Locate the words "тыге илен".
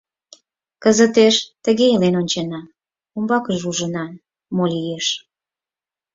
1.63-2.15